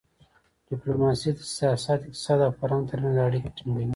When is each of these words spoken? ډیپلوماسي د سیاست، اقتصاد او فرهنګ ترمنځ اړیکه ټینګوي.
ډیپلوماسي 0.67 1.29
د 1.37 1.39
سیاست، 1.57 1.99
اقتصاد 2.07 2.39
او 2.47 2.51
فرهنګ 2.59 2.83
ترمنځ 2.89 3.17
اړیکه 3.25 3.49
ټینګوي. 3.57 3.89